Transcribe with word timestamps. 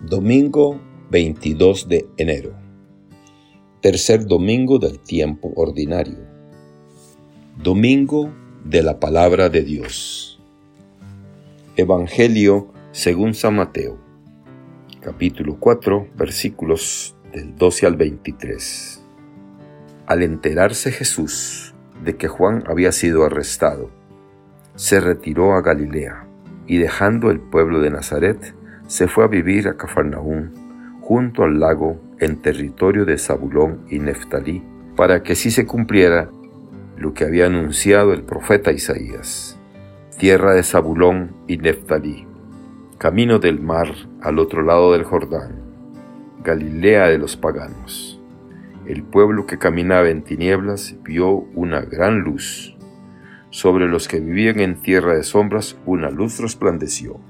Domingo 0.00 0.80
22 1.10 1.88
de 1.88 2.06
enero. 2.18 2.54
Tercer 3.80 4.26
domingo 4.26 4.78
del 4.78 5.00
tiempo 5.00 5.52
ordinario. 5.56 6.18
Domingo 7.60 8.32
de 8.64 8.84
la 8.84 9.00
palabra 9.00 9.48
de 9.48 9.62
Dios. 9.62 10.40
Evangelio 11.74 12.72
según 12.92 13.34
San 13.34 13.56
Mateo. 13.56 13.98
Capítulo 15.00 15.56
4, 15.58 16.10
versículos 16.16 17.16
del 17.32 17.56
12 17.56 17.86
al 17.86 17.96
23. 17.96 19.02
Al 20.06 20.22
enterarse 20.22 20.92
Jesús 20.92 21.74
de 22.04 22.16
que 22.16 22.28
Juan 22.28 22.62
había 22.68 22.92
sido 22.92 23.24
arrestado, 23.24 23.90
se 24.76 25.00
retiró 25.00 25.54
a 25.54 25.60
Galilea 25.60 26.24
y 26.68 26.76
dejando 26.76 27.32
el 27.32 27.40
pueblo 27.40 27.80
de 27.80 27.90
Nazaret, 27.90 28.54
se 28.88 29.06
fue 29.06 29.24
a 29.24 29.28
vivir 29.28 29.68
a 29.68 29.76
Cafarnaún, 29.76 30.98
junto 31.02 31.44
al 31.44 31.60
lago, 31.60 32.00
en 32.18 32.40
territorio 32.40 33.04
de 33.04 33.18
Zabulón 33.18 33.84
y 33.90 33.98
Neftalí, 33.98 34.64
para 34.96 35.22
que 35.22 35.34
así 35.34 35.50
se 35.50 35.66
cumpliera 35.66 36.30
lo 36.96 37.14
que 37.14 37.24
había 37.24 37.46
anunciado 37.46 38.12
el 38.12 38.22
profeta 38.22 38.72
Isaías. 38.72 39.60
Tierra 40.18 40.54
de 40.54 40.62
Zabulón 40.64 41.36
y 41.46 41.58
Neftalí, 41.58 42.26
camino 42.96 43.38
del 43.38 43.60
mar 43.60 43.88
al 44.22 44.38
otro 44.38 44.62
lado 44.62 44.94
del 44.94 45.04
Jordán, 45.04 45.62
Galilea 46.42 47.08
de 47.08 47.18
los 47.18 47.36
paganos. 47.36 48.20
El 48.86 49.02
pueblo 49.02 49.44
que 49.44 49.58
caminaba 49.58 50.08
en 50.08 50.22
tinieblas 50.22 50.96
vio 51.04 51.30
una 51.54 51.82
gran 51.82 52.20
luz. 52.20 52.74
Sobre 53.50 53.86
los 53.86 54.08
que 54.08 54.18
vivían 54.18 54.60
en 54.60 54.80
tierra 54.80 55.14
de 55.14 55.24
sombras 55.24 55.76
una 55.84 56.10
luz 56.10 56.40
resplandeció. 56.40 57.20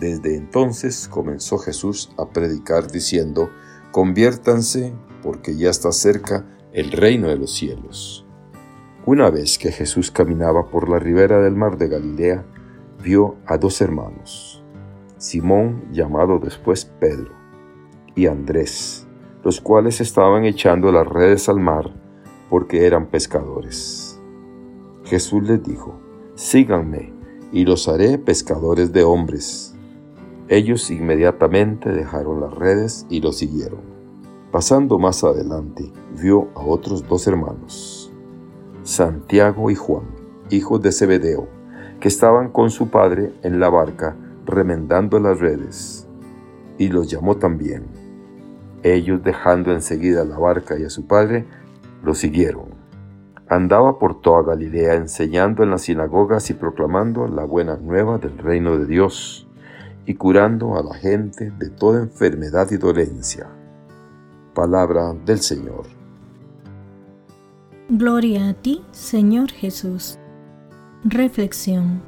Desde 0.00 0.36
entonces 0.36 1.08
comenzó 1.08 1.58
Jesús 1.58 2.12
a 2.18 2.30
predicar 2.30 2.90
diciendo, 2.90 3.50
conviértanse 3.90 4.94
porque 5.22 5.56
ya 5.56 5.70
está 5.70 5.90
cerca 5.92 6.46
el 6.72 6.92
reino 6.92 7.28
de 7.28 7.36
los 7.36 7.52
cielos. 7.52 8.24
Una 9.06 9.30
vez 9.30 9.58
que 9.58 9.72
Jesús 9.72 10.10
caminaba 10.10 10.70
por 10.70 10.88
la 10.88 10.98
ribera 10.98 11.40
del 11.40 11.56
mar 11.56 11.78
de 11.78 11.88
Galilea, 11.88 12.44
vio 13.02 13.36
a 13.46 13.56
dos 13.56 13.80
hermanos, 13.80 14.62
Simón 15.16 15.88
llamado 15.90 16.38
después 16.38 16.84
Pedro, 16.84 17.32
y 18.14 18.26
Andrés, 18.26 19.06
los 19.42 19.60
cuales 19.60 20.00
estaban 20.00 20.44
echando 20.44 20.92
las 20.92 21.06
redes 21.06 21.48
al 21.48 21.58
mar 21.58 21.92
porque 22.50 22.86
eran 22.86 23.06
pescadores. 23.06 24.20
Jesús 25.04 25.42
les 25.44 25.62
dijo, 25.62 25.98
síganme 26.34 27.12
y 27.50 27.64
los 27.64 27.88
haré 27.88 28.18
pescadores 28.18 28.92
de 28.92 29.04
hombres. 29.04 29.77
Ellos 30.50 30.90
inmediatamente 30.90 31.92
dejaron 31.92 32.40
las 32.40 32.54
redes 32.54 33.06
y 33.10 33.20
lo 33.20 33.32
siguieron. 33.32 33.80
Pasando 34.50 34.98
más 34.98 35.22
adelante, 35.22 35.92
vio 36.18 36.48
a 36.54 36.60
otros 36.60 37.06
dos 37.06 37.26
hermanos, 37.26 38.10
Santiago 38.82 39.70
y 39.70 39.74
Juan, 39.74 40.04
hijos 40.48 40.80
de 40.80 40.90
Zebedeo, 40.90 41.48
que 42.00 42.08
estaban 42.08 42.48
con 42.50 42.70
su 42.70 42.88
padre 42.88 43.34
en 43.42 43.60
la 43.60 43.68
barca 43.68 44.16
remendando 44.46 45.20
las 45.20 45.38
redes, 45.38 46.08
y 46.78 46.88
los 46.88 47.10
llamó 47.10 47.36
también. 47.36 47.84
Ellos, 48.82 49.22
dejando 49.22 49.70
enseguida 49.72 50.24
la 50.24 50.38
barca 50.38 50.78
y 50.78 50.84
a 50.84 50.90
su 50.90 51.06
padre, 51.06 51.44
lo 52.02 52.14
siguieron. 52.14 52.70
Andaba 53.50 53.98
por 53.98 54.22
toda 54.22 54.42
Galilea 54.44 54.94
enseñando 54.94 55.62
en 55.62 55.70
las 55.70 55.82
sinagogas 55.82 56.48
y 56.48 56.54
proclamando 56.54 57.28
la 57.28 57.44
buena 57.44 57.76
nueva 57.76 58.16
del 58.16 58.38
reino 58.38 58.78
de 58.78 58.86
Dios 58.86 59.47
y 60.08 60.14
curando 60.14 60.78
a 60.78 60.82
la 60.82 60.94
gente 60.94 61.50
de 61.50 61.68
toda 61.68 62.00
enfermedad 62.00 62.70
y 62.70 62.78
dolencia. 62.78 63.46
Palabra 64.54 65.12
del 65.12 65.40
Señor. 65.40 65.84
Gloria 67.90 68.48
a 68.48 68.54
ti, 68.54 68.80
Señor 68.90 69.50
Jesús. 69.50 70.18
Reflexión. 71.04 72.00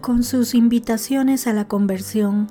Con 0.00 0.22
sus 0.22 0.54
invitaciones 0.54 1.46
a 1.46 1.52
la 1.52 1.68
conversión, 1.68 2.46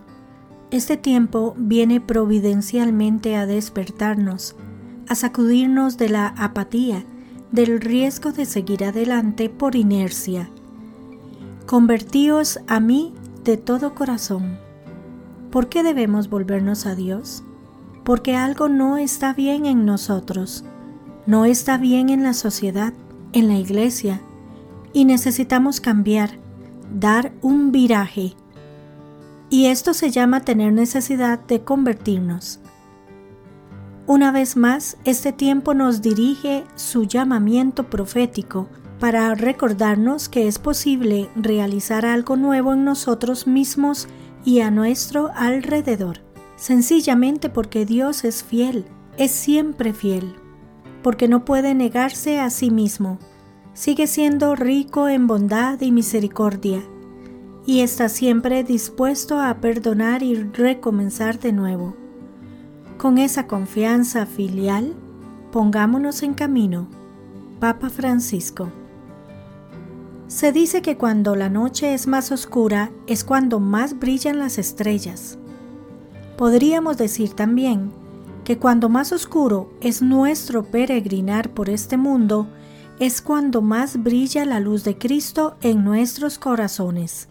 este 0.70 0.96
tiempo 0.96 1.56
viene 1.58 2.00
providencialmente 2.00 3.36
a 3.36 3.48
despertarnos, 3.48 4.56
a 5.08 5.16
sacudirnos 5.16 5.98
de 5.98 6.10
la 6.10 6.28
apatía, 6.38 7.04
del 7.52 7.82
riesgo 7.82 8.32
de 8.32 8.46
seguir 8.46 8.84
adelante 8.84 9.50
por 9.50 9.76
inercia. 9.76 10.52
Convertíos 11.66 12.60
a 12.68 12.80
mí 12.80 13.16
de 13.50 13.58
todo 13.58 13.96
corazón. 13.96 14.60
¿Por 15.50 15.70
qué 15.70 15.82
debemos 15.82 16.30
volvernos 16.30 16.86
a 16.86 16.94
Dios? 16.94 17.44
Porque 18.04 18.36
algo 18.36 18.70
no 18.70 18.98
está 18.98 19.34
bien 19.34 19.66
en 19.66 19.86
nosotros, 19.88 20.64
no 21.26 21.46
está 21.46 21.80
bien 21.80 22.10
en 22.10 22.22
la 22.22 22.34
sociedad, 22.36 22.94
en 23.34 23.48
la 23.48 23.56
iglesia, 23.56 24.22
y 24.94 25.06
necesitamos 25.06 25.82
cambiar, 25.82 26.38
dar 26.94 27.34
un 27.42 27.72
viraje. 27.72 28.36
Y 29.50 29.66
esto 29.66 29.96
se 29.96 30.12
llama 30.12 30.42
tener 30.42 30.72
necesidad 30.72 31.40
de 31.40 31.64
convertirnos. 31.64 32.60
Una 34.06 34.32
vez 34.32 34.58
más, 34.58 34.96
este 35.06 35.32
tiempo 35.32 35.74
nos 35.74 36.04
dirige 36.04 36.66
su 36.76 37.06
llamamiento 37.06 37.90
profético 37.90 38.70
para 39.00 39.34
recordarnos 39.34 40.28
que 40.28 40.48
es 40.48 40.60
posible 40.60 41.30
realizar 41.36 42.06
algo 42.06 42.36
nuevo 42.36 42.74
en 42.74 42.84
nosotros 42.84 43.48
mismos 43.48 44.08
y 44.44 44.60
a 44.60 44.72
nuestro 44.72 45.32
alrededor, 45.36 46.20
sencillamente 46.58 47.50
porque 47.50 47.86
Dios 47.86 48.26
es 48.26 48.44
fiel, 48.44 48.86
es 49.18 49.32
siempre 49.32 49.94
fiel, 49.94 50.36
porque 51.02 51.30
no 51.30 51.46
puede 51.46 51.74
negarse 51.76 52.42
a 52.42 52.50
sí 52.50 52.72
mismo, 52.72 53.20
sigue 53.74 54.06
siendo 54.06 54.56
rico 54.56 55.08
en 55.08 55.28
bondad 55.28 55.80
y 55.80 55.92
misericordia, 55.92 56.84
y 57.66 57.82
está 57.82 58.10
siempre 58.10 58.64
dispuesto 58.64 59.40
a 59.40 59.62
perdonar 59.62 60.24
y 60.24 60.36
recomenzar 60.36 61.40
de 61.40 61.54
nuevo. 61.54 61.96
Con 62.98 63.18
esa 63.18 63.48
confianza 63.48 64.26
filial, 64.26 64.94
pongámonos 65.52 66.24
en 66.24 66.34
camino. 66.34 66.88
Papa 67.60 67.90
Francisco 67.90 68.72
se 70.30 70.52
dice 70.52 70.84
que 70.84 70.96
cuando 70.96 71.36
la 71.36 71.50
noche 71.50 71.96
es 71.96 72.06
más 72.06 72.32
oscura 72.32 72.92
es 73.08 73.24
cuando 73.24 73.60
más 73.60 73.98
brillan 73.98 74.38
las 74.38 74.60
estrellas. 74.60 75.40
Podríamos 76.38 76.98
decir 76.98 77.34
también 77.34 77.92
que 78.44 78.60
cuando 78.60 78.90
más 78.90 79.12
oscuro 79.12 79.74
es 79.82 80.04
nuestro 80.04 80.64
peregrinar 80.64 81.50
por 81.50 81.68
este 81.68 81.98
mundo, 81.98 82.48
es 83.00 83.24
cuando 83.24 83.64
más 83.64 84.04
brilla 84.04 84.46
la 84.46 84.60
luz 84.60 84.84
de 84.84 85.00
Cristo 85.00 85.58
en 85.62 85.84
nuestros 85.84 86.38
corazones. 86.38 87.28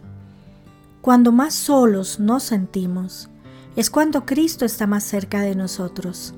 Cuando 1.00 1.30
más 1.30 1.54
solos 1.54 2.18
nos 2.18 2.42
sentimos, 2.42 3.30
es 3.76 3.90
cuando 3.90 4.26
Cristo 4.26 4.64
está 4.64 4.88
más 4.88 5.04
cerca 5.04 5.40
de 5.42 5.54
nosotros. 5.54 6.34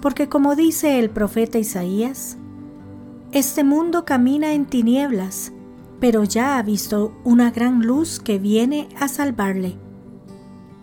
Porque 0.00 0.28
como 0.28 0.54
dice 0.54 1.00
el 1.00 1.10
profeta 1.10 1.58
Isaías, 1.58 2.36
este 3.32 3.64
mundo 3.64 4.04
camina 4.04 4.52
en 4.52 4.66
tinieblas, 4.66 5.52
pero 6.00 6.24
ya 6.24 6.58
ha 6.58 6.62
visto 6.62 7.12
una 7.24 7.50
gran 7.50 7.80
luz 7.80 8.20
que 8.20 8.38
viene 8.38 8.88
a 8.98 9.08
salvarle. 9.08 9.76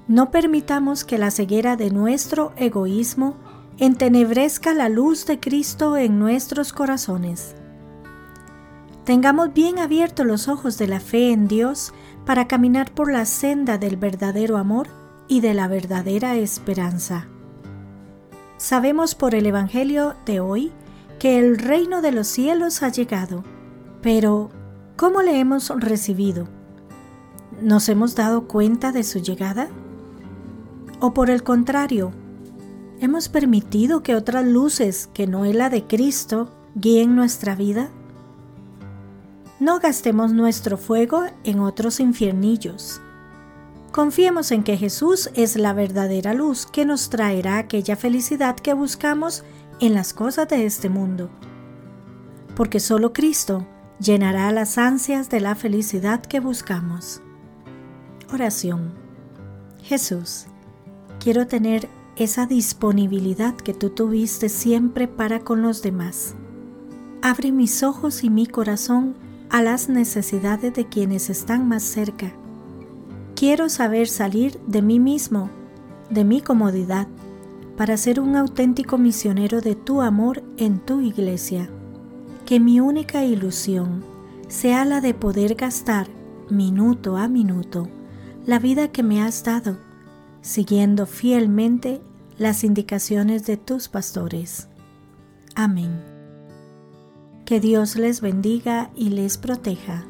No 0.07 0.31
permitamos 0.31 1.05
que 1.05 1.17
la 1.17 1.31
ceguera 1.31 1.75
de 1.75 1.89
nuestro 1.89 2.53
egoísmo 2.57 3.35
entenebrezca 3.77 4.73
la 4.73 4.89
luz 4.89 5.25
de 5.25 5.39
Cristo 5.39 5.97
en 5.97 6.19
nuestros 6.19 6.73
corazones. 6.73 7.55
Tengamos 9.05 9.53
bien 9.53 9.79
abiertos 9.79 10.25
los 10.25 10.47
ojos 10.47 10.77
de 10.77 10.87
la 10.87 10.99
fe 10.99 11.31
en 11.31 11.47
Dios 11.47 11.93
para 12.25 12.47
caminar 12.47 12.93
por 12.93 13.11
la 13.11 13.25
senda 13.25 13.77
del 13.77 13.97
verdadero 13.97 14.57
amor 14.57 14.87
y 15.27 15.41
de 15.41 15.53
la 15.53 15.67
verdadera 15.67 16.35
esperanza. 16.35 17.27
Sabemos 18.57 19.15
por 19.15 19.35
el 19.35 19.45
Evangelio 19.45 20.15
de 20.25 20.39
hoy 20.39 20.71
que 21.19 21.37
el 21.37 21.57
reino 21.57 22.01
de 22.01 22.11
los 22.11 22.27
cielos 22.27 22.81
ha 22.81 22.89
llegado, 22.89 23.43
pero 24.01 24.51
¿Cómo 24.95 25.23
le 25.23 25.39
hemos 25.39 25.69
recibido? 25.69 26.47
¿Nos 27.59 27.89
hemos 27.89 28.13
dado 28.13 28.47
cuenta 28.47 28.91
de 28.91 29.03
su 29.03 29.19
llegada? 29.19 29.69
¿O 30.99 31.15
por 31.15 31.31
el 31.31 31.41
contrario, 31.41 32.11
hemos 33.01 33.27
permitido 33.27 34.03
que 34.03 34.15
otras 34.15 34.45
luces 34.45 35.09
que 35.11 35.25
no 35.25 35.45
es 35.45 35.55
la 35.55 35.71
de 35.71 35.87
Cristo 35.87 36.51
guíen 36.75 37.15
nuestra 37.15 37.55
vida? 37.55 37.89
No 39.59 39.79
gastemos 39.79 40.31
nuestro 40.31 40.77
fuego 40.77 41.23
en 41.43 41.59
otros 41.59 41.99
infiernillos. 41.99 43.01
Confiemos 43.91 44.51
en 44.51 44.63
que 44.63 44.77
Jesús 44.77 45.31
es 45.33 45.55
la 45.55 45.73
verdadera 45.73 46.35
luz 46.35 46.67
que 46.67 46.85
nos 46.85 47.09
traerá 47.09 47.57
aquella 47.57 47.95
felicidad 47.95 48.55
que 48.55 48.73
buscamos 48.75 49.43
en 49.79 49.95
las 49.95 50.13
cosas 50.13 50.47
de 50.49 50.67
este 50.67 50.87
mundo. 50.89 51.31
Porque 52.55 52.79
solo 52.79 53.11
Cristo 53.11 53.65
llenará 53.99 54.51
las 54.51 54.77
ansias 54.77 55.29
de 55.29 55.39
la 55.39 55.55
felicidad 55.55 56.21
que 56.21 56.39
buscamos. 56.39 57.21
Oración. 58.31 58.91
Jesús, 59.81 60.47
Quiero 61.23 61.47
tener 61.47 61.87
esa 62.17 62.47
disponibilidad 62.47 63.55
que 63.55 63.73
tú 63.73 63.91
tuviste 63.91 64.49
siempre 64.49 65.07
para 65.07 65.39
con 65.39 65.61
los 65.61 65.81
demás. 65.81 66.35
Abre 67.21 67.53
mis 67.53 67.81
ojos 67.81 68.25
y 68.25 68.29
mi 68.29 68.45
corazón 68.45 69.15
a 69.49 69.61
las 69.61 69.87
necesidades 69.87 70.73
de 70.73 70.85
quienes 70.85 71.29
están 71.29 71.65
más 71.65 71.81
cerca. 71.81 72.33
Quiero 73.37 73.69
saber 73.69 74.09
salir 74.09 74.59
de 74.67 74.81
mí 74.81 74.99
mismo, 74.99 75.49
de 76.09 76.25
mi 76.25 76.41
comodidad, 76.41 77.07
para 77.77 77.95
ser 77.95 78.19
un 78.19 78.35
auténtico 78.35 78.97
misionero 78.97 79.61
de 79.61 79.75
tu 79.75 80.01
amor 80.01 80.43
en 80.57 80.79
tu 80.79 80.99
iglesia. 80.99 81.69
Que 82.53 82.59
mi 82.59 82.79
única 82.79 83.25
ilusión 83.25 84.03
sea 84.47 84.85
la 84.85 85.01
de 85.01 85.15
poder 85.15 85.55
gastar 85.55 86.07
minuto 86.51 87.17
a 87.17 87.27
minuto 87.27 87.89
la 88.45 88.59
vida 88.59 88.89
que 88.89 89.01
me 89.01 89.23
has 89.23 89.43
dado, 89.43 89.79
siguiendo 90.41 91.07
fielmente 91.07 91.99
las 92.37 92.63
indicaciones 92.63 93.47
de 93.47 93.57
tus 93.57 93.89
pastores. 93.89 94.67
Amén. 95.55 95.99
Que 97.43 97.59
Dios 97.59 97.95
les 97.95 98.21
bendiga 98.21 98.91
y 98.95 99.09
les 99.09 99.39
proteja. 99.39 100.05